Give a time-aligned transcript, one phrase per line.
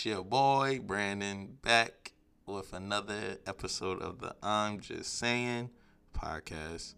[0.00, 2.12] It's your boy Brandon back
[2.46, 5.68] with another episode of the I'm Just Saying
[6.18, 6.94] podcast.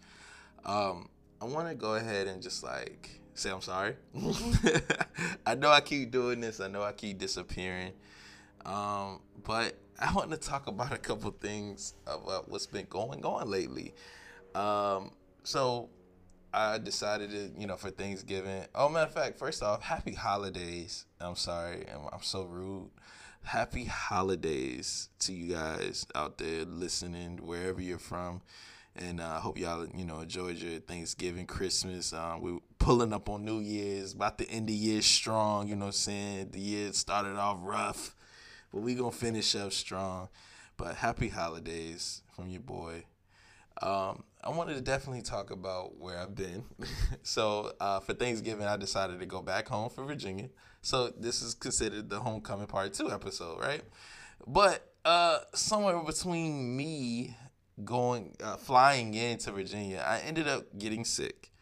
[0.64, 1.08] Um,
[1.40, 3.96] I want to go ahead and just like say I'm sorry.
[5.44, 6.60] I know I keep doing this.
[6.60, 7.90] I know I keep disappearing.
[8.64, 13.50] Um, but I want to talk about a couple things about what's been going on
[13.50, 13.94] lately.
[14.54, 15.10] Um,
[15.42, 15.88] so
[16.54, 18.64] I decided to, you know, for Thanksgiving.
[18.74, 21.06] Oh, matter of fact, first off, happy holidays.
[21.20, 22.90] I'm sorry, I'm, I'm so rude.
[23.42, 28.42] Happy holidays to you guys out there listening, wherever you're from.
[28.94, 32.12] And I uh, hope y'all, you know, enjoyed your Thanksgiving, Christmas.
[32.12, 35.86] Um, we're pulling up on New Year's, about to end the year strong, you know
[35.86, 36.48] what I'm saying?
[36.50, 38.14] The year started off rough,
[38.70, 40.28] but we going to finish up strong.
[40.76, 43.04] But happy holidays from your boy.
[43.80, 46.64] Um, I wanted to definitely talk about where I've been.
[47.22, 50.48] so uh, for Thanksgiving, I decided to go back home for Virginia.
[50.80, 53.82] So this is considered the homecoming part two episode, right?
[54.46, 57.36] But uh, somewhere between me
[57.84, 61.52] going uh, flying into Virginia, I ended up getting sick.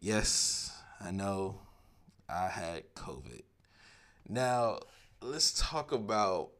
[0.00, 1.60] Yes, I know
[2.30, 3.42] I had COVID.
[4.26, 4.78] Now
[5.20, 6.50] let's talk about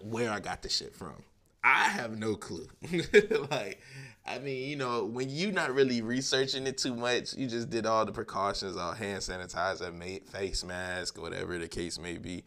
[0.00, 1.22] where I got the shit from.
[1.64, 2.68] I have no clue.
[3.50, 3.80] like,
[4.26, 7.86] I mean, you know, when you're not really researching it too much, you just did
[7.86, 12.44] all the precautions, all hand sanitizer, face mask, whatever the case may be.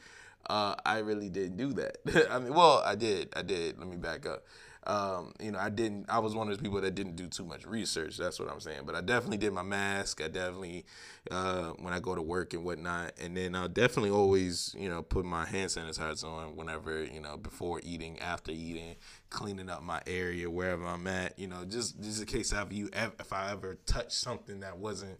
[0.49, 2.27] Uh, I really didn't do that.
[2.31, 3.30] I mean, well, I did.
[3.35, 3.80] I did.
[3.80, 4.44] Let me back up
[4.88, 6.06] um, you know, I didn't.
[6.09, 8.18] I was one of those people that didn't do too much research.
[8.18, 8.81] That's what I'm saying.
[8.85, 10.22] But I definitely did my mask.
[10.22, 10.85] I definitely,
[11.31, 15.01] uh, when I go to work and whatnot, and then I definitely always, you know,
[15.01, 18.95] put my hand sanitizer on whenever, you know, before eating, after eating,
[19.29, 21.40] cleaning up my area wherever I'm at.
[21.40, 25.19] You know, just just in case if you if I ever touch something that wasn't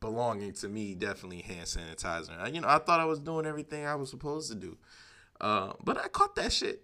[0.00, 2.38] belonging to me, definitely hand sanitizer.
[2.38, 4.76] I, you know, I thought I was doing everything I was supposed to do,
[5.40, 6.83] uh, but I caught that shit.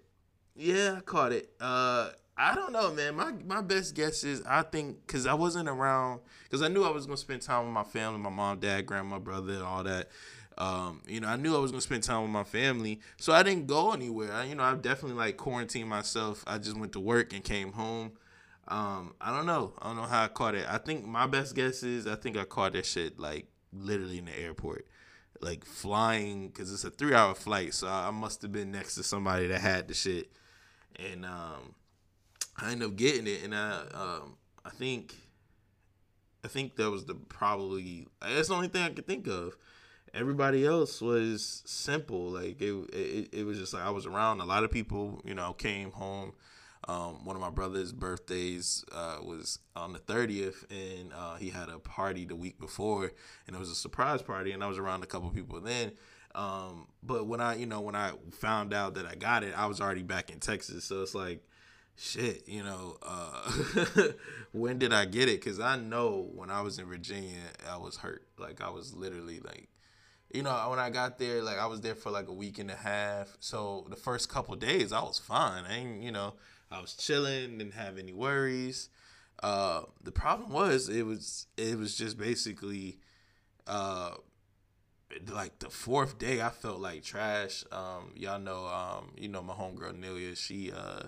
[0.61, 1.49] Yeah, I caught it.
[1.59, 3.17] Uh, I don't know, man.
[3.17, 6.91] My my best guess is I think because I wasn't around because I knew I
[6.91, 10.11] was gonna spend time with my family, my mom, dad, grandma, brother, and all that.
[10.59, 13.43] Um, you know, I knew I was gonna spend time with my family, so I
[13.43, 14.35] didn't go anywhere.
[14.35, 16.45] I, you know, I definitely like quarantined myself.
[16.47, 18.13] I just went to work and came home.
[18.69, 19.73] Um, I don't know.
[19.81, 20.67] I don't know how I caught it.
[20.69, 24.27] I think my best guess is I think I caught that shit like literally in
[24.27, 24.87] the airport,
[25.41, 27.73] like flying because it's a three hour flight.
[27.73, 30.31] So I must have been next to somebody that had the shit
[31.13, 31.75] and um,
[32.59, 35.15] I ended up getting it, and I um, I think
[36.45, 39.57] I think that was the probably that's the only thing I could think of.
[40.13, 43.29] Everybody else was simple, like it, it.
[43.33, 45.23] It was just like I was around a lot of people.
[45.25, 46.33] You know, came home.
[46.89, 51.69] Um, one of my brother's birthdays uh, was on the 30th, and uh, he had
[51.69, 53.13] a party the week before,
[53.47, 55.93] and it was a surprise party, and I was around a couple people then.
[56.35, 59.67] Um, but when I, you know, when I found out that I got it, I
[59.67, 60.85] was already back in Texas.
[60.85, 61.43] So it's like,
[61.97, 63.51] shit, you know, uh,
[64.53, 65.41] when did I get it?
[65.41, 68.27] Because I know when I was in Virginia, I was hurt.
[68.39, 69.69] Like I was literally like,
[70.33, 72.71] you know, when I got there, like I was there for like a week and
[72.71, 73.37] a half.
[73.41, 75.65] So the first couple days, I was fine.
[75.65, 76.35] I ain't, you know,
[76.71, 78.89] I was chilling, didn't have any worries.
[79.43, 82.99] Uh, the problem was it was it was just basically
[83.67, 84.13] uh,
[85.31, 87.65] like the fourth day I felt like trash.
[87.73, 91.05] Um, y'all know, um, you know my homegirl Nelia, she uh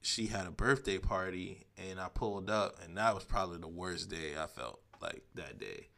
[0.00, 4.10] she had a birthday party and I pulled up and that was probably the worst
[4.10, 5.88] day I felt like that day.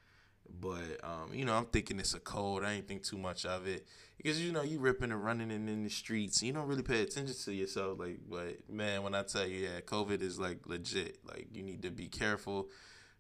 [0.60, 2.64] But um, you know, I'm thinking it's a cold.
[2.64, 3.86] I ain't think too much of it.
[4.16, 6.42] Because you know, you ripping and running in, in the streets.
[6.42, 7.98] You don't really pay attention to yourself.
[7.98, 11.18] Like, but man, when I tell you, yeah, COVID is like legit.
[11.26, 12.68] Like you need to be careful.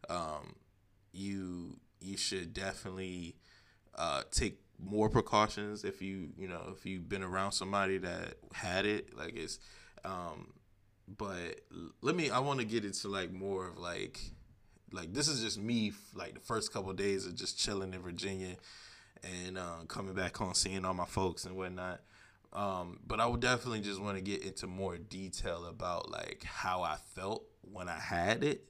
[0.08, 0.54] Um,
[1.12, 3.36] you you should definitely
[3.96, 8.84] uh, take more precautions if you you know if you've been around somebody that had
[8.84, 9.60] it like it's
[10.04, 10.52] um
[11.16, 11.60] but
[12.02, 14.18] let me i want to get into like more of like
[14.90, 18.02] like this is just me like the first couple of days of just chilling in
[18.02, 18.56] virginia
[19.22, 22.00] and uh, coming back home seeing all my folks and whatnot.
[22.52, 26.82] Um but i would definitely just want to get into more detail about like how
[26.82, 28.64] i felt when i had it.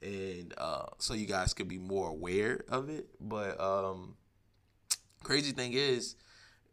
[0.00, 3.08] And uh so you guys could be more aware of it.
[3.20, 4.16] But um
[5.24, 6.14] crazy thing is,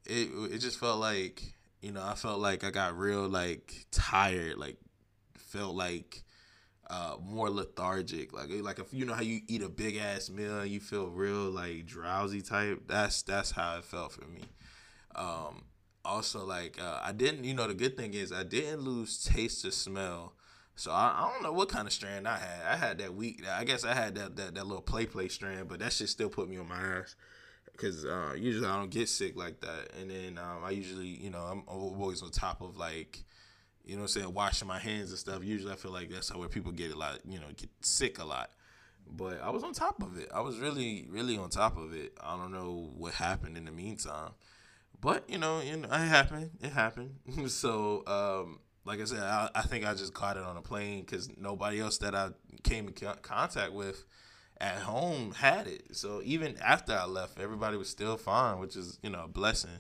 [0.06, 1.42] it it just felt like
[1.82, 4.78] you know I felt like I got real like tired, like
[5.38, 6.24] felt like
[6.90, 8.34] uh, more lethargic.
[8.34, 11.08] Like like if you know how you eat a big ass meal and you feel
[11.08, 12.84] real like drowsy type.
[12.88, 14.42] That's that's how it felt for me.
[15.16, 15.64] Um,
[16.04, 19.66] also like uh, I didn't you know the good thing is I didn't lose taste
[19.66, 20.34] or smell.
[20.76, 22.66] So I, I don't know what kind of strand I had.
[22.68, 23.44] I had that weak.
[23.48, 26.30] I guess I had that that, that little play play strand, but that shit still
[26.30, 27.16] put me on my ass.
[27.82, 29.94] Because uh, usually I don't get sick like that.
[30.00, 33.24] And then um, I usually, you know, I'm always on top of like,
[33.84, 35.44] you know, I'm saying washing my hands and stuff.
[35.44, 38.26] Usually I feel like that's where people get a lot, you know, get sick a
[38.26, 38.52] lot.
[39.10, 40.30] But I was on top of it.
[40.34, 42.14] I was really, really on top of it.
[42.22, 44.32] I don't know what happened in the meantime,
[45.02, 46.52] but you know, you know, it happened.
[46.62, 47.16] It happened.
[47.48, 51.02] so, um, like I said, I, I, think I just caught it on a plane
[51.02, 52.30] because nobody else that I
[52.64, 54.06] came in contact with
[54.62, 55.96] at home had it.
[55.96, 59.80] So even after I left, everybody was still fine, which is you know a blessing.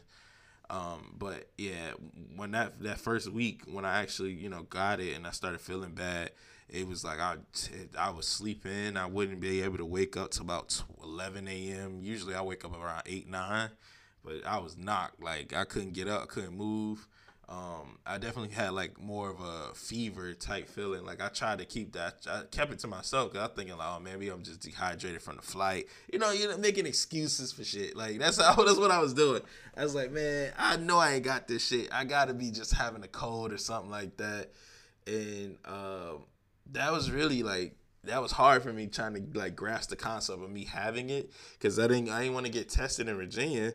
[0.70, 1.92] Um, but yeah,
[2.36, 5.62] when that that first week when I actually you know got it and I started
[5.62, 6.32] feeling bad,
[6.68, 7.36] it was like I
[7.98, 8.98] I was sleeping.
[8.98, 12.00] I wouldn't be able to wake up till about 11 a.m.
[12.02, 13.70] Usually I wake up around eight nine,
[14.26, 15.22] but I was knocked.
[15.22, 17.08] Like I couldn't get up, couldn't move
[17.52, 21.06] um, I definitely had like more of a fever type feeling.
[21.06, 23.88] Like I tried to keep that, I kept it to myself because I'm thinking like,
[23.90, 25.88] oh, maybe I'm just dehydrated from the flight.
[26.12, 27.98] You know, you're making excuses for shit.
[27.98, 29.42] Like that's how that's what I was doing.
[29.76, 31.90] I was like, man, I know I ain't got this shit.
[31.92, 34.52] I gotta be just having a cold or something like that.
[35.06, 36.24] And um,
[36.72, 37.76] that was really like
[38.06, 41.30] that was hard for me trying to like grasp the concept of me having it
[41.60, 43.74] because I didn't I didn't want to get tested in Virginia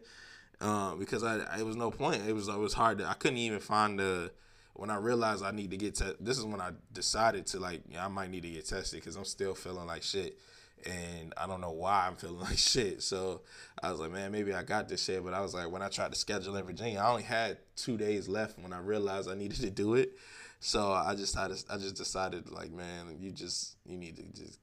[0.60, 2.22] um, because I, I, it was no point.
[2.26, 2.98] It was it was hard.
[2.98, 4.30] To, I couldn't even find the
[4.74, 6.16] when I realized I need to get tested.
[6.20, 9.16] This is when I decided to like yeah, I might need to get tested because
[9.16, 10.38] I'm still feeling like shit.
[10.84, 13.02] And I don't know why I'm feeling like shit.
[13.02, 13.42] So
[13.82, 15.24] I was like, man, maybe I got this shit.
[15.24, 17.96] But I was like, when I tried to schedule in Virginia, I only had two
[17.96, 20.12] days left when I realized I needed to do it.
[20.60, 24.58] So I just had I just decided like, man, you just you need to just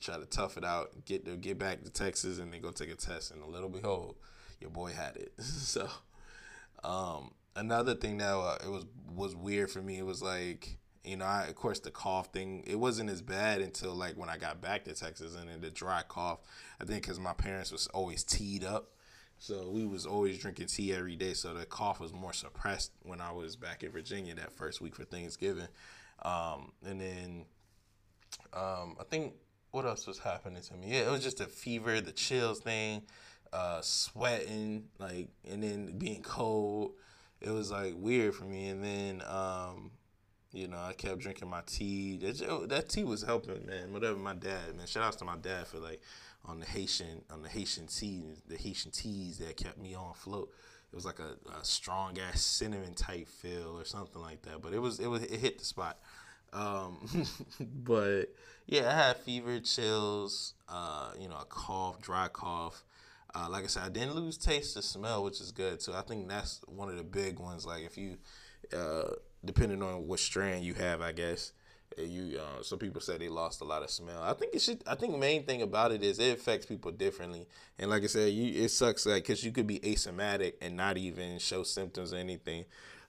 [0.00, 2.90] try to tough it out, get to get back to Texas, and then go take
[2.90, 3.30] a test.
[3.30, 4.16] And a little behold,
[4.64, 5.32] your boy had it.
[5.38, 5.88] so,
[6.82, 9.98] um, another thing that uh, it was was weird for me.
[9.98, 12.64] It was like you know, I of course the cough thing.
[12.66, 15.70] It wasn't as bad until like when I got back to Texas and then the
[15.70, 16.40] dry cough.
[16.80, 18.90] I think because my parents was always teed up.
[19.38, 21.34] So we was always drinking tea every day.
[21.34, 24.94] So the cough was more suppressed when I was back in Virginia that first week
[24.94, 25.68] for Thanksgiving.
[26.22, 27.44] Um, and then
[28.54, 29.34] um, I think
[29.72, 30.92] what else was happening to me?
[30.92, 33.02] Yeah, it was just a fever, the chills thing
[33.54, 36.92] uh, sweating, like, and then being cold.
[37.40, 38.68] It was like weird for me.
[38.68, 39.92] And then, um,
[40.52, 42.16] you know, I kept drinking my tea.
[42.18, 43.92] That, that tea was helping, man.
[43.92, 44.86] Whatever my dad, man.
[44.86, 46.00] Shout out to my dad for like
[46.44, 50.50] on the Haitian on the Haitian tea, the Haitian teas that kept me on float.
[50.92, 54.62] It was like a, a strong ass cinnamon type feel or something like that.
[54.62, 55.98] But it was it was it hit the spot.
[56.52, 57.08] Um,
[57.60, 58.26] but
[58.66, 62.84] yeah, I had fever, chills, uh, you know, a cough, dry cough.
[63.34, 65.92] Uh, like I said, I didn't lose taste or smell, which is good too.
[65.92, 67.66] I think that's one of the big ones.
[67.66, 68.16] Like if you,
[68.76, 69.14] uh,
[69.44, 71.52] depending on what strand you have, I guess
[71.98, 72.38] uh, you.
[72.38, 74.22] Uh, some people say they lost a lot of smell.
[74.22, 74.82] I think it should.
[74.86, 77.46] I think main thing about it is it affects people differently.
[77.78, 80.96] And like I said, you it sucks like because you could be asymptomatic and not
[80.96, 82.64] even show symptoms or anything.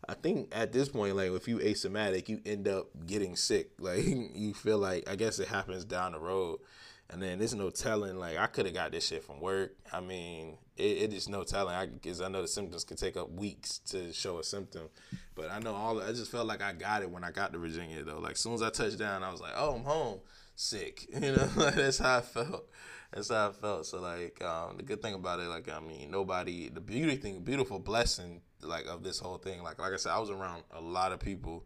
[0.07, 3.71] I think at this point, like if you asymptomatic, you end up getting sick.
[3.79, 6.59] Like you feel like I guess it happens down the road.
[7.09, 8.17] And then there's no telling.
[8.17, 9.75] Like I could have got this shit from work.
[9.93, 11.75] I mean, it, it is no telling.
[11.75, 14.89] I because I know the symptoms can take up weeks to show a symptom,
[15.35, 16.01] but I know all.
[16.01, 18.19] I just felt like I got it when I got to Virginia though.
[18.19, 20.19] Like as soon as I touched down, I was like, oh, I'm home,
[20.55, 21.07] sick.
[21.13, 22.65] You know, like that's how I felt.
[23.13, 23.85] That's how I felt.
[23.85, 26.69] So like um, the good thing about it, like I mean, nobody.
[26.69, 29.61] The beauty thing, beautiful blessing, like of this whole thing.
[29.61, 31.65] Like like I said, I was around a lot of people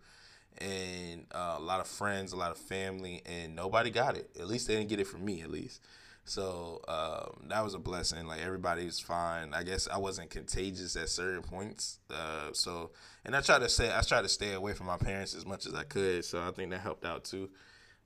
[0.57, 4.29] and uh, a lot of friends, a lot of family, and nobody got it.
[4.39, 5.81] At least they didn't get it from me, at least.
[6.29, 8.27] So um, that was a blessing.
[8.27, 9.53] Like everybody was fine.
[9.53, 11.99] I guess I wasn't contagious at certain points.
[12.13, 12.91] Uh, so
[13.25, 15.65] and I tried to say I tried to stay away from my parents as much
[15.65, 16.23] as I could.
[16.23, 17.49] So I think that helped out too.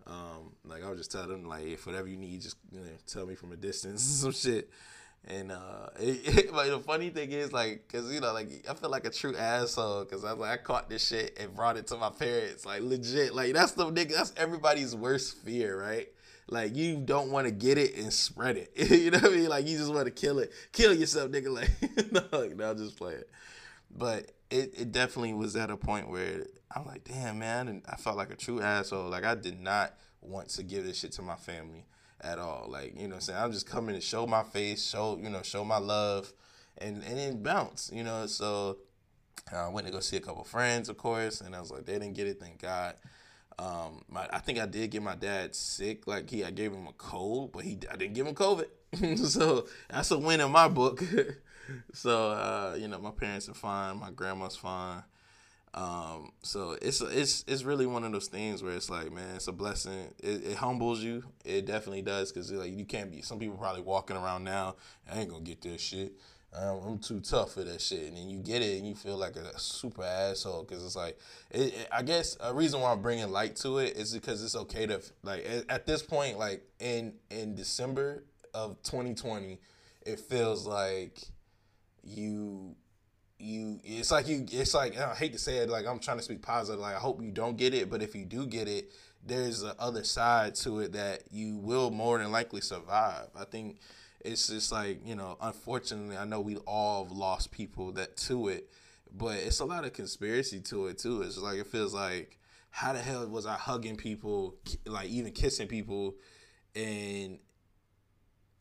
[0.07, 2.85] Um, like I would just tell them like if whatever you need, just you know,
[3.07, 4.69] tell me from a distance, some shit.
[5.27, 8.89] And uh, it, it, the funny thing is, like, cause you know, like I feel
[8.89, 11.87] like a true asshole, cause I was like, I caught this shit and brought it
[11.87, 16.09] to my parents, like legit, like that's the nigga, that's everybody's worst fear, right?
[16.49, 19.49] Like you don't want to get it and spread it, you know what I mean?
[19.49, 21.53] Like you just want to kill it, kill yourself, nigga.
[21.53, 23.29] Like no, like, no, just play it.
[23.95, 27.95] But it, it definitely was at a point where I'm like, damn man, and I
[27.95, 29.09] felt like a true asshole.
[29.09, 31.85] Like I did not want to give this shit to my family
[32.23, 32.67] at all.
[32.69, 33.39] Like, you know I'm saying?
[33.39, 36.31] I'm just coming to show my face, show, you know, show my love
[36.77, 38.25] and and then bounce, you know.
[38.27, 38.77] So
[39.51, 41.93] I went to go see a couple friends, of course, and I was like, they
[41.93, 42.95] didn't get it, thank God.
[43.59, 46.07] Um, my, I think I did get my dad sick.
[46.07, 48.65] Like he, I gave him a cold, but he, I didn't give him COVID.
[49.17, 51.03] so that's a win in my book.
[51.93, 53.99] so uh, you know, my parents are fine.
[53.99, 55.03] My grandma's fine.
[55.75, 59.47] Um, so it's it's it's really one of those things where it's like, man, it's
[59.47, 60.13] a blessing.
[60.19, 61.23] It, it humbles you.
[61.43, 63.21] It definitely does because like you can't be.
[63.21, 64.75] Some people probably walking around now.
[65.11, 66.13] I ain't gonna get this shit.
[66.55, 69.17] Um, I'm too tough for that shit, and then you get it, and you feel
[69.17, 71.17] like a super asshole because it's like,
[71.49, 74.55] it, it, I guess a reason why I'm bringing light to it is because it's
[74.55, 79.59] okay to like at, at this point, like in in December of 2020,
[80.05, 81.23] it feels like
[82.03, 82.75] you
[83.43, 86.23] you it's like you it's like I hate to say it like I'm trying to
[86.23, 88.91] speak positive like I hope you don't get it but if you do get it
[89.25, 93.27] there's a other side to it that you will more than likely survive.
[93.35, 93.79] I think
[94.21, 98.47] it's just like you know unfortunately I know we all have lost people that to
[98.47, 98.69] it
[99.15, 101.21] but it's a lot of conspiracy to it too.
[101.21, 102.39] It's like it feels like
[102.71, 106.15] how the hell was I hugging people like even kissing people
[106.75, 107.39] and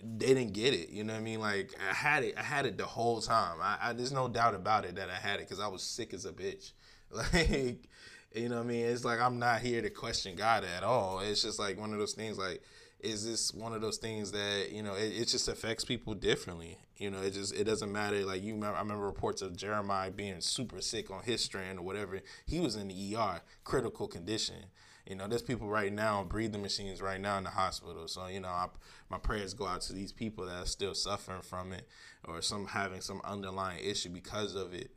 [0.02, 0.90] they didn't get it.
[0.90, 1.40] You know what I mean?
[1.40, 3.58] Like I had it, I had it the whole time.
[3.60, 6.12] I, I there's no doubt about it that I had it because I was sick
[6.12, 6.72] as a bitch.
[7.14, 7.90] Like
[8.34, 8.86] you know what I mean?
[8.86, 11.20] It's like I'm not here to question God at all.
[11.20, 12.38] It's just like one of those things.
[12.38, 12.62] Like
[13.00, 16.78] is this one of those things that you know it, it just affects people differently?
[16.96, 18.24] You know, it just it doesn't matter.
[18.24, 21.82] Like you, remember, I remember reports of Jeremiah being super sick on his strand or
[21.82, 22.20] whatever.
[22.46, 24.66] He was in the ER, critical condition
[25.06, 28.06] you know, there's people right now breathing machines right now in the hospital.
[28.08, 28.68] So you know, I,
[29.10, 31.88] my prayers go out to these people that are still suffering from it
[32.24, 34.90] or some having some underlying issue because of it.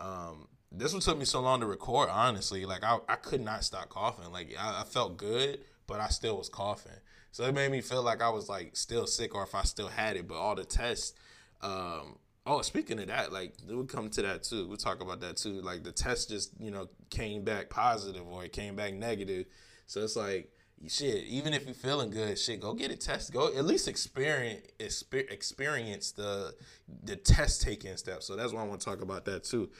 [0.00, 2.08] Um, this one took me so long to record.
[2.10, 4.30] Honestly, like I, I could not stop coughing.
[4.32, 6.92] Like I, I felt good, but I still was coughing.
[7.32, 9.88] So it made me feel like I was like still sick or if I still
[9.88, 10.26] had it.
[10.26, 11.14] But all the tests.
[11.62, 12.16] Um,
[12.50, 14.66] Oh, speaking of that, like we'll come to that too.
[14.66, 15.60] We'll talk about that too.
[15.60, 19.46] Like the test just, you know, came back positive or it came back negative.
[19.86, 20.50] So it's like
[20.88, 23.32] shit, even if you're feeling good, shit, go get a test.
[23.32, 26.56] Go at least experience experience the
[27.04, 28.24] the test taking step.
[28.24, 29.70] So that's why I want to talk about that too.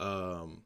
[0.00, 0.62] Um,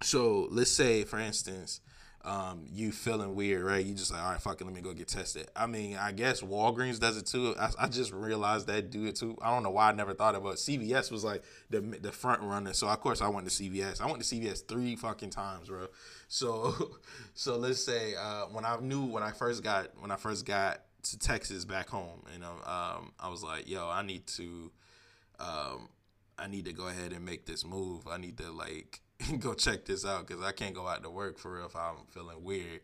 [0.00, 1.80] so let's say, for instance,
[2.24, 3.84] um, you feeling weird, right?
[3.84, 5.48] You just like, all right, fuck it, let me go get tested.
[5.54, 7.54] I mean, I guess Walgreens does it too.
[7.58, 9.38] I, I just realized that do it too.
[9.40, 10.56] I don't know why I never thought about it.
[10.56, 14.00] CVS was like the the front runner, so of course I went to CVS.
[14.00, 15.86] I went to CVS three fucking times, bro.
[16.26, 16.96] So,
[17.34, 20.82] so let's say uh, when I knew when I first got when I first got
[21.04, 24.70] to Texas back home, you know, um, I was like, yo, I need to,
[25.38, 25.88] um,
[26.38, 28.08] I need to go ahead and make this move.
[28.08, 29.00] I need to like
[29.38, 31.96] go check this out because I can't go out to work for real if I'm
[32.10, 32.80] feeling weird.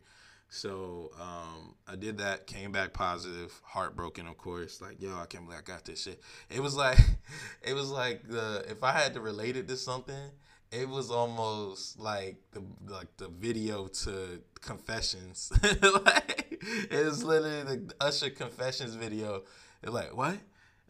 [0.50, 4.80] So um, I did that, came back positive, heartbroken, of course.
[4.80, 6.20] Like, yo, I can't believe I got this shit.
[6.48, 6.98] It was like,
[7.62, 10.30] it was like the if I had to relate it to something,
[10.70, 15.52] it was almost like the like the video to confessions.
[15.62, 19.42] like it was literally the Usher confessions video.
[19.82, 20.36] It's like what?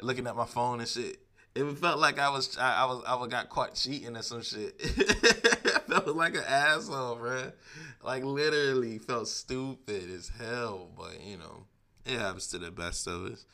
[0.02, 3.26] Looking at my phone and shit it felt like I was I, I was I
[3.28, 4.80] got caught cheating or some shit.
[6.00, 7.52] Felt like an asshole, bro.
[8.02, 11.64] Like literally felt stupid as hell, but you know,
[12.04, 13.46] it happens to the best of us.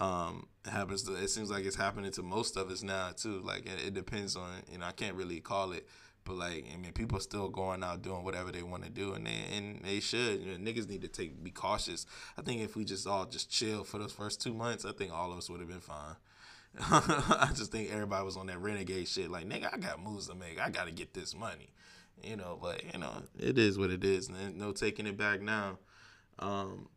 [0.00, 1.14] Um, it happens to.
[1.14, 3.40] It seems like it's happening to most of us now too.
[3.44, 4.86] Like it, it depends on you know.
[4.86, 5.86] I can't really call it,
[6.24, 9.26] but like I mean, people still going out doing whatever they want to do, and
[9.26, 10.40] they and they should.
[10.40, 12.06] You know, niggas need to take be cautious.
[12.36, 15.12] I think if we just all just chill for those first two months, I think
[15.12, 16.16] all of us would have been fine.
[16.80, 19.30] I just think everybody was on that renegade shit.
[19.30, 20.60] Like, nigga, I got moves to make.
[20.60, 21.70] I got to get this money.
[22.22, 24.30] You know, but, you know, it is what it is.
[24.30, 25.78] No taking it back now.
[26.38, 26.88] Um,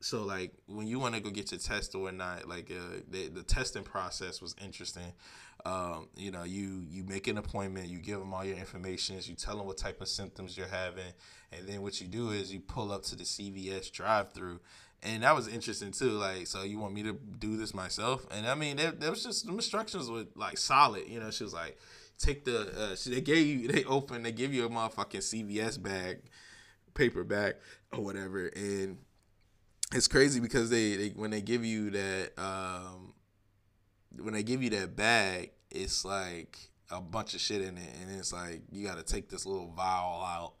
[0.00, 3.28] so, like, when you want to go get your test or not, like, uh, the,
[3.28, 5.12] the testing process was interesting.
[5.66, 9.34] Um, you know, you you make an appointment, you give them all your information, you
[9.34, 11.12] tell them what type of symptoms you're having,
[11.50, 14.60] and then what you do is you pull up to the CVS drive-through
[15.02, 16.10] and that was interesting too.
[16.10, 18.26] Like, so you want me to do this myself?
[18.30, 21.08] And I mean, there, there was just the instructions were like solid.
[21.08, 21.78] You know, she was like,
[22.18, 22.72] take the.
[22.76, 26.22] Uh, she, they gave you, they open, they give you a motherfucking CVS bag,
[26.94, 27.56] paper bag
[27.92, 28.98] or whatever, and
[29.92, 33.14] it's crazy because they, they when they give you that, um,
[34.20, 36.58] when they give you that bag, it's like
[36.90, 39.68] a bunch of shit in it, and it's like you got to take this little
[39.68, 40.54] vial out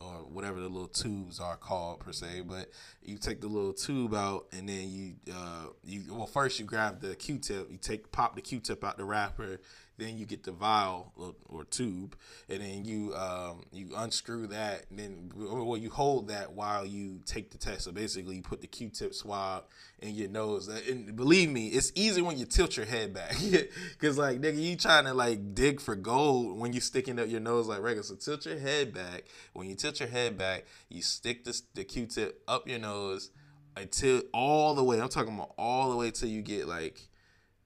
[0.00, 2.42] or whatever the little tubes are called per se.
[2.46, 2.70] But
[3.02, 7.00] you take the little tube out and then you uh, you well first you grab
[7.00, 9.60] the Q-tip, you take pop the Q-tip out the wrapper,
[9.98, 12.16] then you get the vial or, or tube,
[12.48, 17.20] and then you um, you unscrew that, and then well you hold that while you
[17.26, 17.82] take the test.
[17.82, 19.64] So basically, you put the Q-tip swab
[19.98, 20.68] in your nose.
[20.68, 23.34] And believe me, it's easy when you tilt your head back,
[23.98, 27.40] because like nigga, you trying to like dig for gold when you sticking up your
[27.40, 28.04] nose like regular.
[28.04, 29.24] So tilt your head back.
[29.52, 33.30] When you tilt your head back, you stick the the Q-tip up your nose
[33.76, 35.00] until all the way.
[35.00, 37.08] I'm talking about all the way till you get like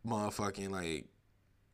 [0.07, 1.07] motherfucking like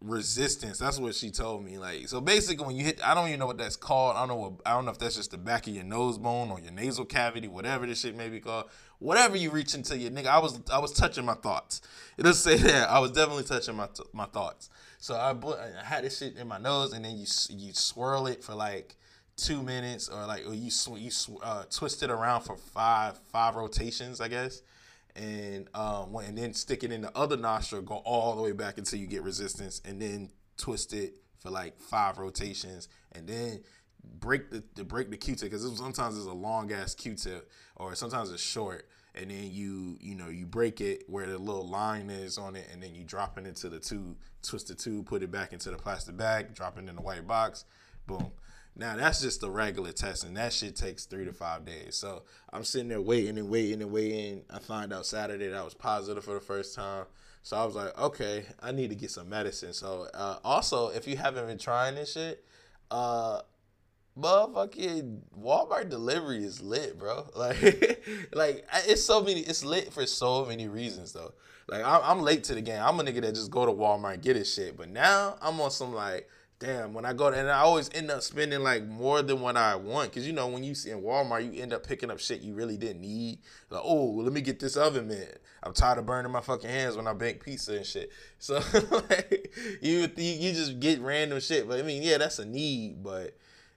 [0.00, 0.78] resistance.
[0.78, 1.78] That's what she told me.
[1.78, 4.16] Like so basically when you hit I don't even know what that's called.
[4.16, 6.18] I don't know what I don't know if that's just the back of your nose
[6.18, 8.66] bone or your nasal cavity, whatever this shit may be called.
[9.00, 10.26] Whatever you reach into your nigga.
[10.26, 11.80] I was I was touching my thoughts.
[12.16, 12.90] It doesn't say that.
[12.90, 14.70] I was definitely touching my my thoughts.
[15.00, 18.42] So I, I had this shit in my nose and then you you swirl it
[18.42, 18.96] for like
[19.36, 23.18] two minutes or like or you sw- you sw- uh, twist it around for five
[23.32, 24.62] five rotations, I guess
[25.18, 28.78] and um, and then stick it in the other nostril, go all the way back
[28.78, 33.62] until you get resistance, and then twist it for like five rotations, and then
[34.20, 38.30] break the, the break the Q-tip because sometimes it's a long ass Q-tip or sometimes
[38.30, 42.38] it's short, and then you you know you break it where the little line is
[42.38, 45.32] on it, and then you drop it into the tube, twist the tube, put it
[45.32, 47.64] back into the plastic bag, drop it in the white box,
[48.06, 48.30] boom.
[48.78, 51.96] Now that's just the regular test, and that shit takes three to five days.
[51.96, 54.44] So I'm sitting there waiting and waiting and waiting.
[54.48, 57.06] I find out Saturday that I was positive for the first time.
[57.42, 59.72] So I was like, okay, I need to get some medicine.
[59.72, 62.44] So uh, also, if you haven't been trying this shit,
[62.90, 63.40] uh,
[64.16, 67.26] motherfucking Walmart delivery is lit, bro.
[67.34, 69.40] Like, like it's so many.
[69.40, 71.32] It's lit for so many reasons though.
[71.68, 72.80] Like I'm, I'm late to the game.
[72.80, 74.76] I'm a nigga that just go to Walmart and get his shit.
[74.76, 76.28] But now I'm on some like
[76.58, 79.76] damn, when I go and I always end up spending like more than what I
[79.76, 80.12] want.
[80.12, 82.54] Cause you know, when you see in Walmart, you end up picking up shit you
[82.54, 83.38] really didn't need.
[83.70, 85.42] Like, oh, let me get this oven mitt.
[85.62, 88.10] I'm tired of burning my fucking hands when I bake pizza and shit.
[88.40, 88.62] So
[89.10, 91.68] like, you, you just get random shit.
[91.68, 93.02] But I mean, yeah, that's a need.
[93.02, 93.36] But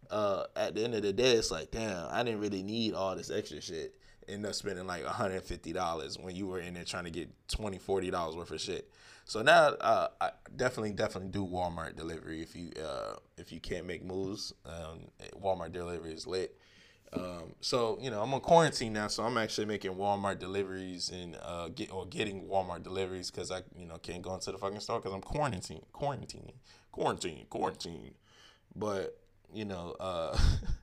[0.10, 3.16] uh, at the end of the day, it's like, damn, I didn't really need all
[3.16, 3.96] this extra shit.
[4.28, 8.36] End up spending like $150 when you were in there trying to get $20, $40
[8.36, 8.88] worth of shit.
[9.26, 13.86] So now, uh, I definitely, definitely do Walmart delivery if you uh, if you can't
[13.86, 14.54] make moves.
[14.66, 15.08] Um,
[15.42, 16.58] Walmart delivery is lit.
[17.14, 21.38] Um, so you know, I'm on quarantine now, so I'm actually making Walmart deliveries and
[21.44, 24.80] uh, get or getting Walmart deliveries because I you know can't go into the fucking
[24.80, 26.54] store because I'm quarantine, quarantine,
[26.92, 28.14] quarantine, quarantine.
[28.76, 29.18] But
[29.54, 30.38] you know, uh,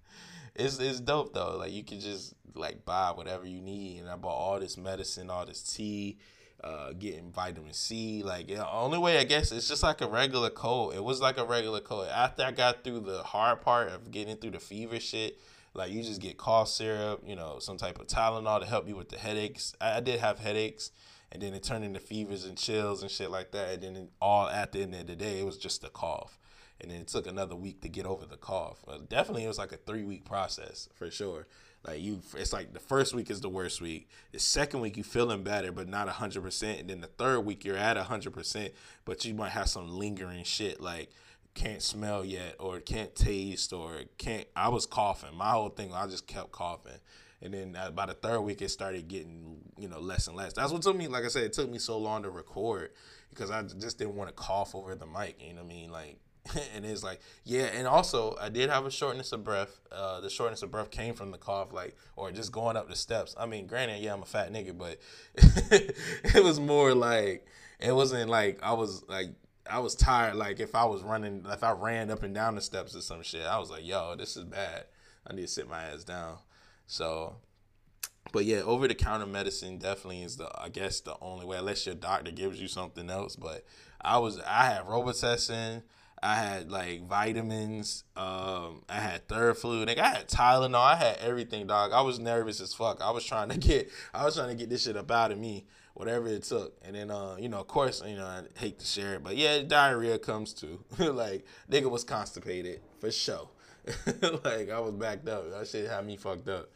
[0.54, 1.56] it's it's dope though.
[1.56, 5.30] Like you can just like buy whatever you need, and I bought all this medicine,
[5.30, 6.18] all this tea
[6.62, 8.22] uh, getting vitamin C.
[8.22, 10.94] Like, the only way I guess it's just like a regular cold.
[10.94, 12.08] It was like a regular cold.
[12.08, 15.38] After I got through the hard part of getting through the fever shit,
[15.74, 18.96] like you just get cough syrup, you know, some type of Tylenol to help you
[18.96, 19.74] with the headaches.
[19.80, 20.90] I, I did have headaches,
[21.30, 23.84] and then it turned into fevers and chills and shit like that.
[23.84, 26.38] And then all at the end of the day, it was just a cough.
[26.80, 28.82] And then it took another week to get over the cough.
[28.86, 31.46] But definitely, it was like a three week process for sure.
[31.88, 34.10] Like you, it's like the first week is the worst week.
[34.32, 36.80] The second week you feeling better, but not hundred percent.
[36.80, 38.74] And then the third week you're at hundred percent,
[39.06, 41.10] but you might have some lingering shit like
[41.54, 44.46] can't smell yet, or can't taste, or can't.
[44.54, 45.34] I was coughing.
[45.34, 47.00] My whole thing, I just kept coughing.
[47.40, 50.52] And then uh, by the third week, it started getting you know less and less.
[50.52, 51.08] That's what took me.
[51.08, 52.90] Like I said, it took me so long to record
[53.30, 55.40] because I just didn't want to cough over the mic.
[55.40, 55.90] You know what I mean?
[55.90, 56.18] Like
[56.74, 60.30] and it's like yeah and also i did have a shortness of breath uh, the
[60.30, 63.46] shortness of breath came from the cough like or just going up the steps i
[63.46, 64.98] mean granted yeah i'm a fat nigga but
[65.34, 67.46] it was more like
[67.80, 69.28] it wasn't like i was like
[69.70, 72.60] i was tired like if i was running if i ran up and down the
[72.60, 74.84] steps or some shit i was like yo this is bad
[75.26, 76.38] i need to sit my ass down
[76.86, 77.36] so
[78.32, 81.86] but yeah, over the counter medicine definitely is the I guess the only way, unless
[81.86, 83.36] your doctor gives you something else.
[83.36, 83.64] But
[84.00, 85.82] I was I had Robitussin,
[86.22, 88.04] I had like vitamins.
[88.16, 89.86] Um, I had Theraflu.
[89.86, 90.74] Like I had Tylenol.
[90.74, 91.92] I had everything, dog.
[91.92, 93.00] I was nervous as fuck.
[93.00, 93.90] I was trying to get.
[94.12, 96.76] I was trying to get this shit up out of me, whatever it took.
[96.84, 99.36] And then, uh, you know, of course, you know, I hate to share it, but
[99.36, 100.84] yeah, diarrhea comes too.
[100.98, 103.50] like nigga was constipated for sure.
[104.44, 105.50] like I was backed up.
[105.50, 106.70] That shit had me fucked up.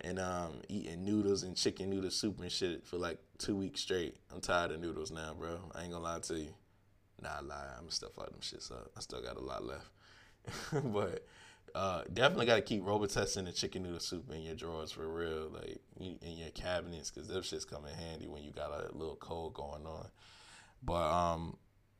[0.00, 4.16] And um, eating noodles and chicken noodle soup and shit for like two weeks straight.
[4.32, 5.58] I'm tired of noodles now, bro.
[5.74, 6.54] I ain't gonna lie to you.
[7.24, 7.70] Nah, lie.
[7.78, 8.90] I'm still fuck them shits up.
[8.96, 9.88] I still got a lot left.
[10.92, 11.26] but
[11.74, 15.50] uh, definitely got to keep Robitussin and chicken noodle soup in your drawers for real,
[15.50, 19.16] like in your cabinets, because those shits come in handy when you got a little
[19.16, 20.08] cold going on.
[20.82, 21.56] But um,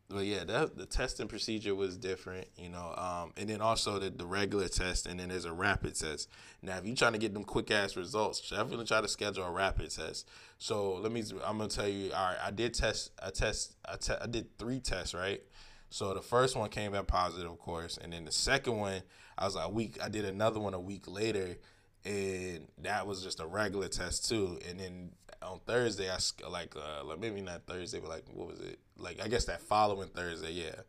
[0.09, 2.95] but yeah, that the testing procedure was different, you know.
[2.97, 6.29] Um, and then also the, the regular test, and then there's a rapid test.
[6.62, 9.51] Now, if you're trying to get them quick ass results, definitely try to schedule a
[9.51, 10.29] rapid test.
[10.59, 12.12] So let me, I'm gonna tell you.
[12.12, 13.12] All right, I did test.
[13.23, 13.77] I test.
[13.85, 15.43] I, te- I did three tests, right?
[15.88, 19.03] So the first one came back positive, of course, and then the second one,
[19.38, 19.99] I was like a week.
[20.03, 21.57] I did another one a week later,
[22.05, 24.59] and that was just a regular test too.
[24.69, 25.11] And then
[25.45, 28.79] on Thursday, I like uh, like maybe not Thursday, but like what was it?
[28.97, 30.83] Like I guess that following Thursday, yeah.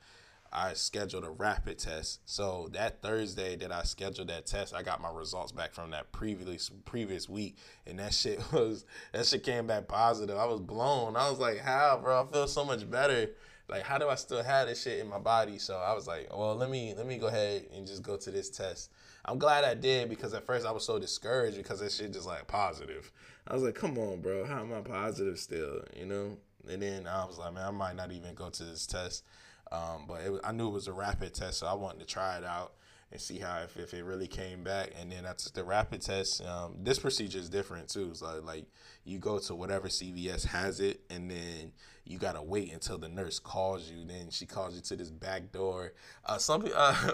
[0.51, 2.21] I scheduled a rapid test.
[2.25, 6.12] So that Thursday that I scheduled that test, I got my results back from that
[6.12, 10.38] previous previous week, and that shit was that shit came back positive.
[10.38, 11.15] I was blown.
[11.15, 12.23] I was like, how, bro?
[12.23, 13.31] I feel so much better.
[13.67, 15.58] Like, how do I still have this shit in my body?
[15.58, 18.31] So I was like, well, let me let me go ahead and just go to
[18.31, 18.91] this test.
[19.25, 22.27] I'm glad I did because at first I was so discouraged because that shit just
[22.27, 23.12] like positive.
[23.47, 25.81] I was like, come on, bro, how am I positive still?
[25.95, 26.38] You know.
[26.67, 29.23] And then I was like, man, I might not even go to this test.
[29.71, 32.38] Um, but it, I knew it was a rapid test, so I wanted to try
[32.38, 32.73] it out
[33.12, 34.91] and see how if, if it really came back.
[34.99, 36.43] And then that's the rapid test.
[36.45, 38.10] Um, this procedure is different too.
[38.12, 38.65] It's like, like
[39.04, 41.71] you go to whatever CVS has it, and then
[42.04, 44.06] you gotta wait until the nurse calls you.
[44.06, 45.93] Then she calls you to this back door.
[46.25, 47.12] Uh, some uh,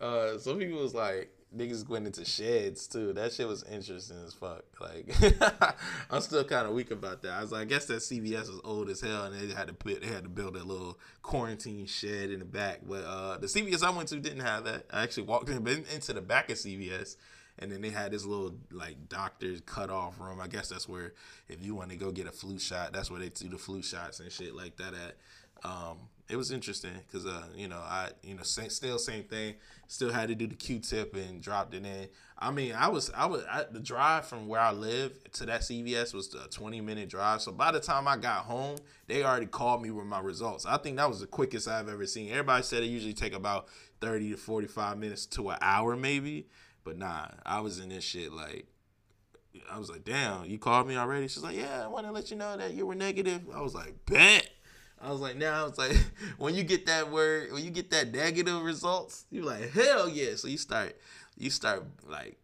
[0.00, 3.12] uh, some people was like, niggas went into sheds too.
[3.12, 4.64] That shit was interesting as fuck.
[4.80, 5.14] Like,
[6.10, 7.32] I'm still kind of weak about that.
[7.32, 9.74] I was like, I guess that CVS was old as hell, and they had to
[9.74, 12.80] put, they had to build a little quarantine shed in the back.
[12.86, 14.86] But uh, the CVS I went to didn't have that.
[14.90, 17.16] I actually walked in, into the back of CVS,
[17.58, 20.40] and then they had this little like doctor's cut off room.
[20.40, 21.12] I guess that's where
[21.48, 23.82] if you want to go get a flu shot, that's where they do the flu
[23.82, 25.16] shots and shit like that at.
[25.64, 25.98] Um,
[26.28, 29.54] it was interesting because uh, you know I you know same, still same thing.
[29.88, 32.08] Still had to do the Q-tip and dropped it in.
[32.38, 35.60] I mean I was I was I, the drive from where I live to that
[35.60, 37.42] CVS was a 20 minute drive.
[37.42, 40.64] So by the time I got home, they already called me with my results.
[40.64, 42.30] I think that was the quickest I've ever seen.
[42.30, 43.68] Everybody said it usually take about
[44.00, 46.48] 30 to 45 minutes to an hour maybe,
[46.84, 48.66] but nah, I was in this shit like.
[49.70, 51.28] I was like, damn, you called me already?
[51.28, 53.42] She's like, yeah, I want to let you know that you were negative.
[53.54, 54.50] I was like, bet.
[55.04, 55.96] I was like, now it's like
[56.38, 60.34] when you get that word, when you get that negative results, you're like, hell yeah.
[60.36, 60.96] So you start,
[61.36, 62.38] you start like,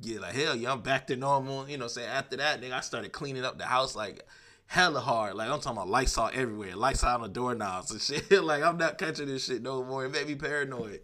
[0.00, 1.68] get like, hell yeah, I'm back to normal.
[1.68, 4.26] You know, say after that, then I started cleaning up the house like
[4.66, 5.34] hella hard.
[5.34, 8.00] Like I'm talking about Lysol everywhere, Lysol on the doorknobs and
[8.30, 8.42] shit.
[8.42, 10.06] like I'm not catching this shit no more.
[10.06, 11.00] It made me paranoid.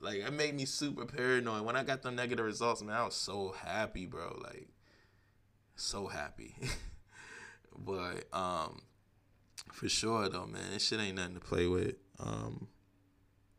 [0.00, 1.64] Like it made me super paranoid.
[1.64, 4.36] When I got the negative results, man, I was so happy, bro.
[4.42, 4.68] Like
[5.76, 6.56] so happy.
[7.78, 8.82] but um
[9.72, 10.72] for sure though, man.
[10.72, 11.94] This shit ain't nothing to play with.
[12.18, 12.68] Um,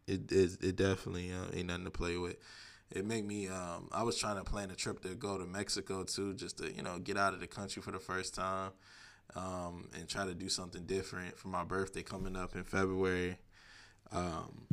[0.08, 2.38] it is it definitely uh, ain't nothing to play with.
[2.91, 3.48] It make me.
[3.48, 6.72] Um, I was trying to plan a trip to go to Mexico too, just to
[6.72, 8.72] you know get out of the country for the first time,
[9.36, 13.38] um, and try to do something different for my birthday coming up in February.
[14.12, 14.68] Um,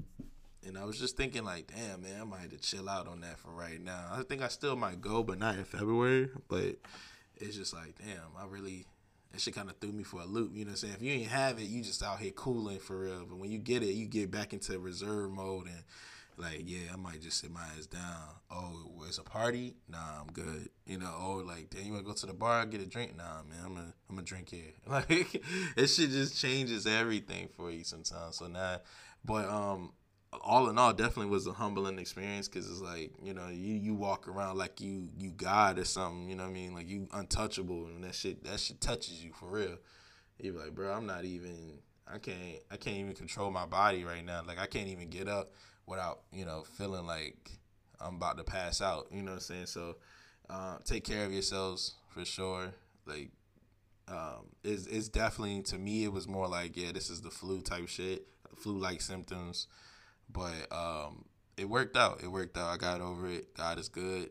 [0.67, 3.21] and I was just thinking like, damn man, I might have to chill out on
[3.23, 4.09] that for right now.
[4.13, 6.29] I think I still might go, but not in February.
[6.49, 6.77] But
[7.37, 8.87] it's just like, damn, I really
[9.33, 10.53] that shit kind of threw me for a loop.
[10.55, 10.95] You know what I'm saying?
[10.95, 13.25] If you ain't have it, you just out here cooling for real.
[13.29, 15.83] But when you get it, you get back into reserve mode and
[16.37, 18.03] like, yeah, I might just sit my ass down.
[18.51, 19.77] Oh, it's a party?
[19.89, 20.69] Nah, I'm good.
[20.87, 23.17] You know, oh, like, damn, you wanna go to the bar, get a drink?
[23.17, 24.73] Nah, man, I'm gonna, I'm gonna drink here.
[24.87, 25.43] Like,
[25.77, 28.37] it shit just changes everything for you sometimes.
[28.37, 28.81] So now,
[29.25, 29.93] but um,
[30.41, 33.95] all in all, definitely was a humbling experience because it's like you know you you
[33.95, 36.29] walk around like you you God or something.
[36.29, 36.75] You know what I mean?
[36.75, 39.77] Like you untouchable, and that shit that shit touches you for real.
[40.39, 41.79] You're like, bro, I'm not even.
[42.07, 42.59] I can't.
[42.71, 44.43] I can't even control my body right now.
[44.47, 45.53] Like I can't even get up
[45.87, 47.51] without you know feeling like
[48.01, 49.07] I'm about to pass out.
[49.11, 49.67] You know what I'm saying?
[49.67, 49.97] So
[50.49, 52.73] uh, take care of yourselves for sure.
[53.07, 53.31] Like
[54.09, 57.61] um, it's, it's definitely to me it was more like yeah this is the flu
[57.61, 59.67] type shit, flu like symptoms.
[60.33, 61.25] But um,
[61.57, 62.23] it worked out.
[62.23, 62.71] It worked out.
[62.71, 63.55] I got over it.
[63.55, 64.31] God is good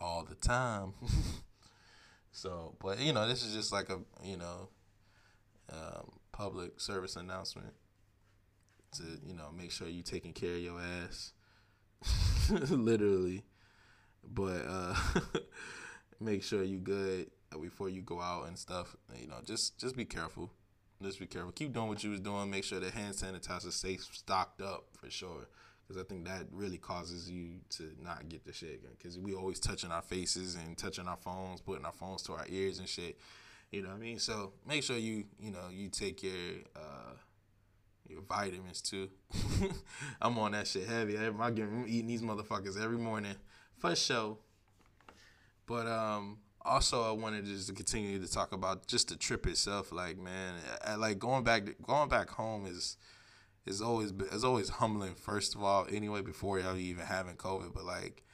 [0.00, 0.94] all the time.
[2.32, 4.68] so, but you know, this is just like a you know
[5.72, 7.74] um, public service announcement
[8.92, 11.32] to you know make sure you taking care of your ass,
[12.50, 13.44] literally.
[14.22, 14.94] But uh,
[16.20, 17.30] make sure you good
[17.60, 18.96] before you go out and stuff.
[19.18, 20.50] You know, just just be careful.
[21.02, 21.52] Just be careful.
[21.52, 22.50] Keep doing what you was doing.
[22.50, 25.48] Make sure the hand sanitizer safe stocked up for sure.
[25.86, 28.82] Because I think that really causes you to not get the shit.
[28.96, 32.46] Because we always touching our faces and touching our phones, putting our phones to our
[32.48, 33.18] ears and shit.
[33.70, 34.18] You know what I mean?
[34.18, 36.32] So make sure you you know you take your
[36.76, 37.14] uh,
[38.08, 39.08] your vitamins too.
[40.20, 41.16] I'm on that shit heavy.
[41.16, 43.36] I'm eating these motherfuckers every morning
[43.78, 44.38] for sure.
[45.66, 49.92] But um, also I wanted just to continue to talk about just the trip itself.
[49.92, 52.96] Like man, I, like going back going back home is
[53.66, 55.14] is always is always humbling.
[55.14, 58.24] First of all, anyway, before y'all even having COVID, but like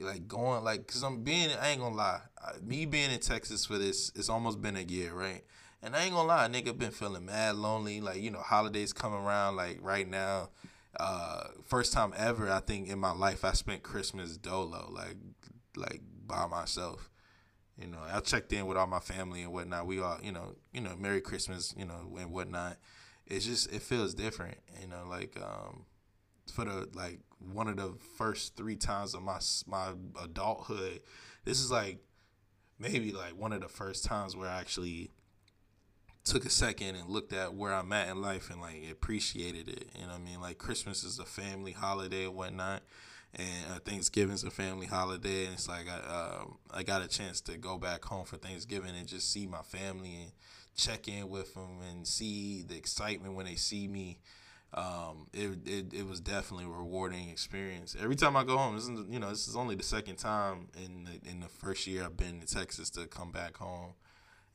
[0.00, 2.20] like going like because I'm being I ain't gonna lie,
[2.62, 5.44] me being in Texas for this, it's almost been a year, right?
[5.82, 8.00] And I ain't gonna lie, nigga been feeling mad lonely.
[8.00, 10.50] Like you know, holidays come around like right now.
[10.98, 15.16] Uh, first time ever, I think in my life I spent Christmas dolo, like
[15.76, 17.10] like by myself.
[17.78, 19.86] You know, I checked in with all my family and whatnot.
[19.86, 22.76] We all, you know, you know, Merry Christmas, you know, and whatnot.
[23.26, 24.58] it's just it feels different.
[24.80, 25.84] You know, like um,
[26.52, 31.00] for the like one of the first three times of my my adulthood,
[31.44, 31.98] this is like
[32.78, 35.10] maybe like one of the first times where I actually
[36.24, 39.90] took a second and looked at where I'm at in life and like appreciated it.
[39.98, 40.40] You know I mean?
[40.40, 42.82] Like Christmas is a family holiday and whatnot,
[43.34, 47.40] and uh, Thanksgiving's a family holiday, and it's like I uh, I got a chance
[47.42, 50.32] to go back home for Thanksgiving and just see my family and
[50.76, 54.18] check in with them and see the excitement when they see me.
[54.72, 57.96] Um, it, it it was definitely a rewarding experience.
[58.00, 60.68] Every time I go home, this is you know this is only the second time
[60.84, 63.94] in the, in the first year I've been to Texas to come back home.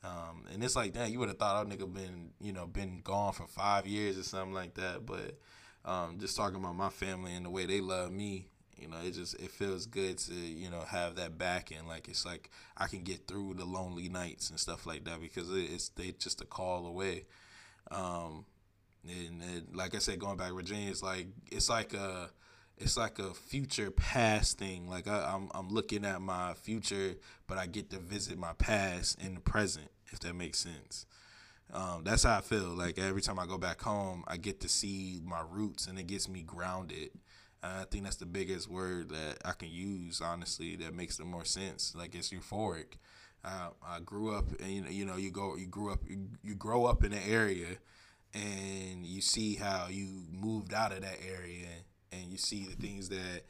[0.02, 3.00] Um, and it's like, damn, you would have thought I nigga been, you know, been
[3.02, 5.04] gone for five years or something like that.
[5.04, 5.38] But
[5.84, 8.48] um, just talking about my family and the way they love me,
[8.80, 12.08] you know, it just it feels good to you know have that back and like
[12.08, 15.90] it's like I can get through the lonely nights and stuff like that because it's
[15.90, 17.26] they just a call away.
[17.90, 18.44] Um,
[19.08, 22.30] and, and like I said, going back to Virginia, it's like it's like a
[22.80, 24.88] it's like a future past thing.
[24.88, 27.14] Like I, am I'm, I'm looking at my future,
[27.46, 31.06] but I get to visit my past in the present, if that makes sense.
[31.72, 32.68] Um, that's how I feel.
[32.68, 36.06] Like every time I go back home, I get to see my roots, and it
[36.06, 37.10] gets me grounded.
[37.62, 41.24] And I think that's the biggest word that I can use, honestly, that makes the
[41.24, 41.94] more sense.
[41.94, 42.94] Like it's euphoric.
[43.44, 46.84] Uh, I grew up, and you know, you go, you grew up, you, you grow
[46.84, 47.78] up in an area,
[48.34, 51.66] and you see how you moved out of that area
[52.12, 53.42] and you see the things that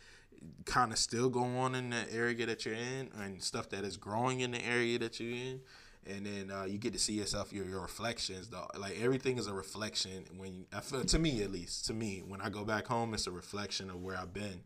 [0.64, 3.96] kind of still go on in the area that you're in and stuff that is
[3.96, 5.60] growing in the area that you're in
[6.06, 9.46] and then uh, you get to see yourself your, your reflections though like everything is
[9.46, 12.64] a reflection when you, I feel to me at least to me when I go
[12.64, 14.62] back home it's a reflection of where I've been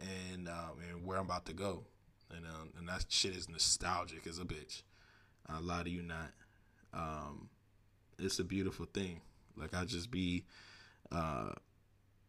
[0.00, 1.84] and um, and where I'm about to go
[2.30, 4.82] and um, and that shit is nostalgic as a bitch
[5.46, 6.32] I lie to you not
[6.94, 7.48] um,
[8.18, 9.20] it's a beautiful thing
[9.56, 10.44] like I just be
[11.10, 11.52] uh,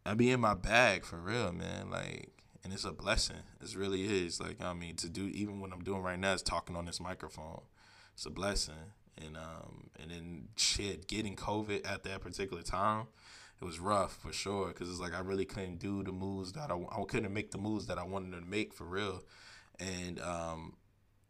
[0.06, 1.90] I be in my bag for real, man.
[1.90, 2.30] Like,
[2.62, 3.42] and it's a blessing.
[3.62, 4.40] It really is.
[4.40, 7.00] Like, I mean, to do even what I'm doing right now is talking on this
[7.00, 7.62] microphone.
[8.14, 8.92] It's a blessing.
[9.18, 13.06] And um, and then shit, getting COVID at that particular time,
[13.60, 14.72] it was rough for sure.
[14.72, 17.58] Cause it's like I really couldn't do the moves that I, I couldn't make the
[17.58, 19.22] moves that I wanted to make for real.
[19.78, 20.74] And um,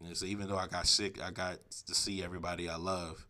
[0.04, 3.26] and so even though I got sick, I got to see everybody I love,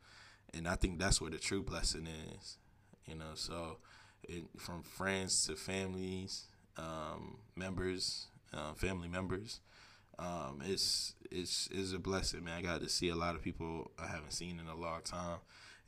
[0.52, 2.58] and I think that's where the true blessing is.
[3.06, 3.78] You know, so
[4.22, 9.60] it, from friends to families, um, members, uh, family members.
[10.18, 12.59] Um, it's it's is a blessing, man.
[12.59, 15.38] I got to see a lot of people I haven't seen in a long time,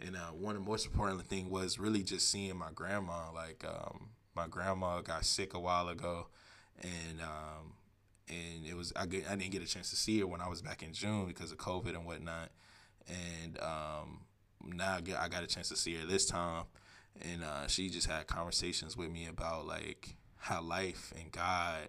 [0.01, 3.33] and uh, one of the most important thing was really just seeing my grandma.
[3.35, 6.27] Like um, my grandma got sick a while ago,
[6.83, 7.75] and um,
[8.29, 10.49] and it was I, get, I didn't get a chance to see her when I
[10.49, 12.51] was back in June because of COVID and whatnot,
[13.09, 14.23] and um,
[14.65, 16.65] now I, get, I got a chance to see her this time
[17.23, 21.89] and uh, she just had conversations with me about like how life and God,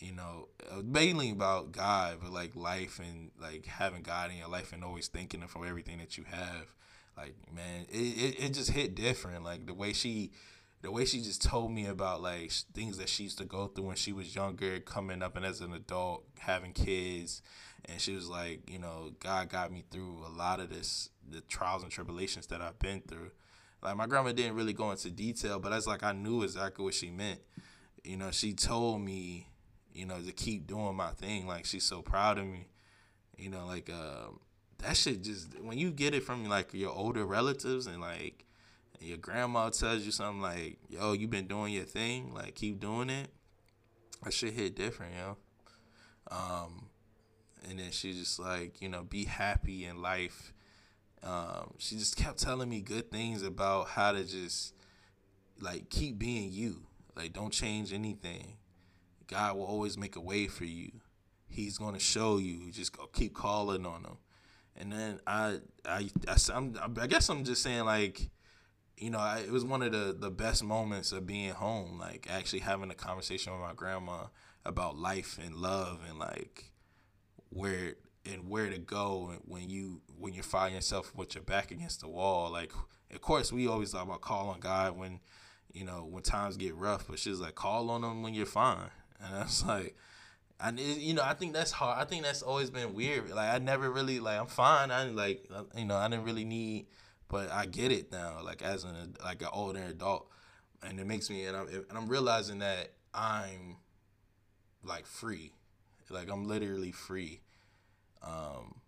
[0.00, 4.48] you know, uh, mainly about God, but like life and like having God in your
[4.48, 6.74] life and always thinking from everything that you have.
[7.16, 9.44] Like man, it, it, it just hit different.
[9.44, 10.32] Like the way she,
[10.82, 13.86] the way she just told me about like things that she used to go through
[13.86, 17.42] when she was younger, coming up and as an adult, having kids,
[17.84, 21.40] and she was like, you know, God got me through a lot of this, the
[21.42, 23.30] trials and tribulations that I've been through
[23.84, 26.94] like my grandma didn't really go into detail, but that's like I knew exactly what
[26.94, 27.40] she meant.
[28.02, 29.46] You know, she told me,
[29.94, 31.46] you know, to keep doing my thing.
[31.46, 32.66] Like she's so proud of me.
[33.36, 34.28] You know, like uh,
[34.78, 38.44] that shit just when you get it from like your older relatives and like
[39.00, 42.34] your grandma tells you something like, "Yo, you been doing your thing.
[42.34, 43.30] Like keep doing it."
[44.22, 45.36] That shit hit different, yo.
[46.30, 46.86] Um,
[47.68, 50.54] and then she's just like, you know, be happy in life
[51.24, 54.74] um, she just kept telling me good things about how to just
[55.60, 56.86] like keep being you.
[57.16, 58.56] Like don't change anything.
[59.26, 60.90] God will always make a way for you.
[61.46, 62.70] He's gonna show you.
[62.72, 64.18] Just go keep calling on him.
[64.76, 68.30] And then I I I, I'm, I guess I'm just saying like
[68.96, 72.28] you know, I, it was one of the, the best moments of being home, like
[72.30, 74.26] actually having a conversation with my grandma
[74.64, 76.70] about life and love and like
[77.50, 82.00] where and where to go when you when you find yourself with your back against
[82.00, 82.50] the wall.
[82.50, 82.72] Like,
[83.12, 85.20] of course, we always talk about call on God when
[85.72, 88.90] you know when times get rough, but she's like call on Him when you're fine,
[89.22, 89.96] and I was like.
[90.60, 91.98] And you know, I think that's hard.
[91.98, 93.28] I think that's always been weird.
[93.30, 94.90] Like I never really like I'm fine.
[94.90, 96.86] I like you know I didn't really need,
[97.28, 98.40] but I get it now.
[98.42, 100.28] Like as an like an older adult,
[100.82, 103.76] and it makes me and I'm and I'm realizing that I'm
[104.84, 105.52] like free,
[106.08, 107.40] like I'm literally free
[108.22, 108.80] um,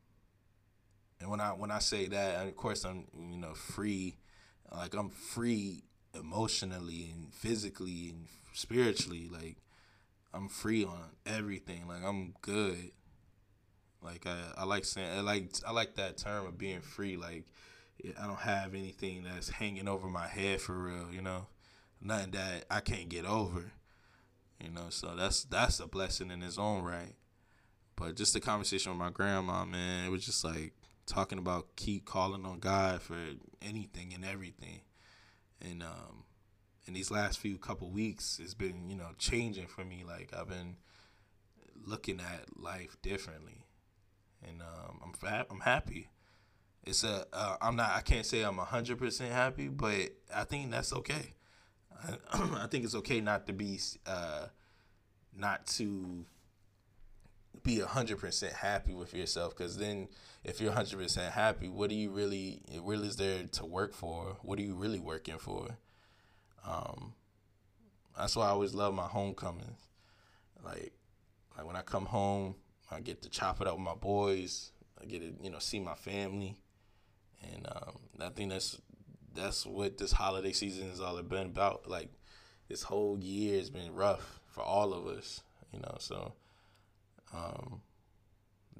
[1.21, 4.17] and when I when I say that, of course I'm you know free
[4.73, 5.85] Like I'm free
[6.15, 9.29] emotionally and physically and spiritually.
[9.31, 9.57] Like
[10.37, 11.89] I'm free on everything.
[11.89, 12.91] Like I'm good.
[14.03, 17.17] Like I, I like saying I like I like that term of being free.
[17.17, 17.45] Like
[18.21, 21.11] I don't have anything that's hanging over my head for real.
[21.11, 21.47] You know,
[22.01, 23.73] nothing that I can't get over.
[24.63, 27.15] You know, so that's that's a blessing in its own right.
[27.97, 30.75] But just the conversation with my grandma, man, it was just like
[31.07, 33.17] talking about keep calling on God for
[33.63, 34.81] anything and everything.
[35.63, 36.26] And um
[36.87, 40.05] in these last few couple weeks it's been, you know, changing for me.
[40.07, 40.77] Like I've been
[41.85, 43.65] looking at life differently.
[44.47, 46.09] And um I'm I'm happy.
[46.85, 50.93] It's a uh, I'm not I can't say I'm 100% happy, but I think that's
[50.93, 51.35] okay.
[52.05, 52.17] I,
[52.63, 54.47] I think it's okay not to be uh
[55.37, 56.25] not to
[57.63, 60.09] be 100% happy with yourself because then
[60.45, 64.59] if you're 100% happy what do you really really is there to work for what
[64.59, 65.77] are you really working for
[66.67, 67.13] um
[68.17, 69.89] that's why i always love my homecomings.
[70.65, 70.93] Like
[71.57, 72.55] like when i come home
[72.91, 74.73] i get to chop it up with my boys.
[75.01, 76.57] I get to you know see my family.
[77.43, 78.81] And um, i think that's
[79.35, 81.89] that's what this holiday season has all been about.
[81.89, 82.09] Like
[82.69, 86.33] this whole year has been rough for all of us you know so
[87.35, 87.83] um,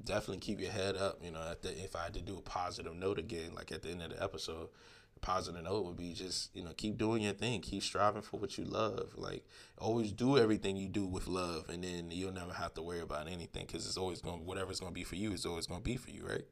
[0.03, 1.19] definitely keep your head up.
[1.23, 3.89] You know, the, if I had to do a positive note again, like at the
[3.89, 4.69] end of the episode,
[5.17, 8.57] positive note would be just you know keep doing your thing, keep striving for what
[8.57, 9.13] you love.
[9.15, 9.45] Like
[9.77, 13.27] always do everything you do with love, and then you'll never have to worry about
[13.27, 15.83] anything because it's always going whatever's going to be for you is always going to
[15.83, 16.45] be for you, right?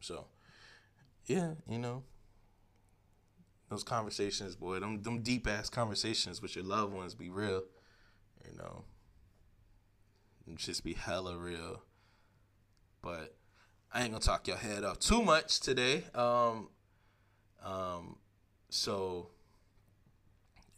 [0.00, 0.26] So,
[1.26, 2.04] yeah, you know.
[3.70, 7.64] Those conversations, boy, them them deep ass conversations with your loved ones be real,
[8.42, 8.84] you know
[10.56, 11.82] just be hella real.
[13.02, 13.36] But
[13.92, 16.04] I ain't gonna talk your head off too much today.
[16.14, 16.68] Um,
[17.64, 18.16] um,
[18.70, 19.28] so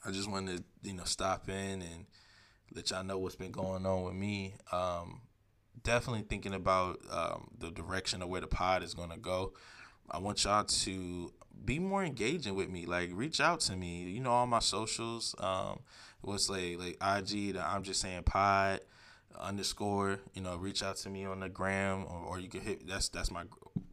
[0.04, 2.06] I just wanted to, you know, stop in and
[2.74, 4.54] let y'all know what's been going on with me.
[4.72, 5.22] Um,
[5.82, 9.52] definitely thinking about um, the direction of where the pod is gonna go.
[10.10, 11.32] I want y'all to
[11.64, 12.86] be more engaging with me.
[12.86, 14.02] Like, reach out to me.
[14.04, 15.34] You know, all my socials.
[15.38, 15.80] Um,
[16.20, 17.54] what's like like IG?
[17.54, 18.80] The I'm just saying pod
[19.40, 22.86] underscore you know reach out to me on the gram or, or you can hit
[22.86, 23.44] that's that's my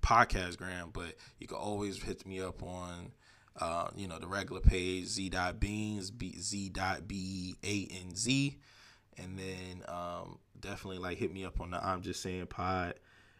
[0.02, 3.12] podcast gram but you can always hit me up on
[3.60, 8.16] uh, you know the regular page z dot beans b z dot b a n
[8.16, 8.58] z.
[9.20, 12.94] And then um, definitely like hit me up on the i'm just saying pod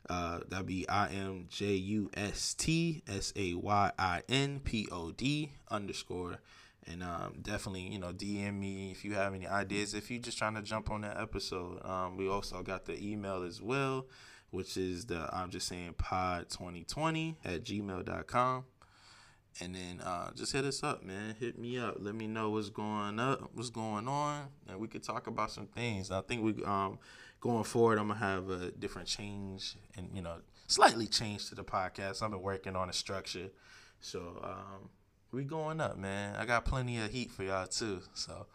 [0.10, 4.88] uh, that'd be I M J U S T S A Y I N P
[4.92, 6.40] O D underscore
[6.88, 9.94] and um, definitely you know DM me if you have any ideas.
[9.94, 13.44] If you're just trying to jump on that episode, um, we also got the email
[13.44, 14.08] as well,
[14.52, 18.66] which is the I'm just saying pod 2020 at gmail.com.
[19.60, 21.36] And then uh, just hit us up, man.
[21.40, 21.96] Hit me up.
[22.00, 25.66] Let me know what's going up, what's going on, and we could talk about some
[25.66, 26.12] things.
[26.12, 27.00] I think we um
[27.40, 31.64] going forward, I'm gonna have a different change and you know slightly change to the
[31.64, 32.22] podcast.
[32.22, 33.50] I've been working on a structure,
[34.00, 34.90] so um,
[35.32, 36.36] we going up, man.
[36.36, 38.02] I got plenty of heat for y'all too.
[38.14, 38.48] So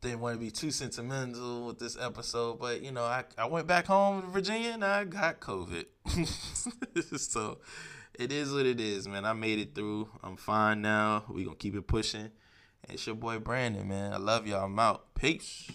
[0.00, 3.66] didn't want to be too sentimental with this episode, but you know, I, I went
[3.66, 5.86] back home to Virginia and I got COVID.
[7.18, 7.58] so
[8.14, 9.24] it is what it is, man.
[9.24, 10.08] I made it through.
[10.22, 11.24] I'm fine now.
[11.28, 12.30] We gonna keep it pushing.
[12.88, 14.12] It's your boy Brandon, man.
[14.12, 14.64] I love y'all.
[14.64, 15.14] I'm out.
[15.14, 15.70] Peace.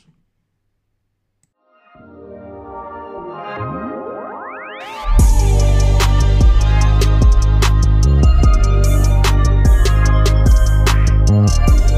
[11.44, 11.93] Música